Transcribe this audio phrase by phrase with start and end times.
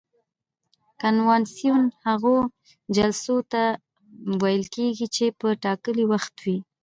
[1.01, 2.35] کنوانسیون هغو
[2.95, 3.63] جلسو ته
[4.41, 6.57] ویل کیږي چې په ټاکلي وخت وي.